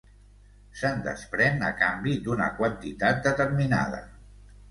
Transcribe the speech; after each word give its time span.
Se'n 0.79 1.01
desprèn 1.07 1.61
a 1.67 1.69
canvi 1.81 2.15
d'una 2.27 2.47
quantitat 2.61 3.23
determinada. 3.27 4.01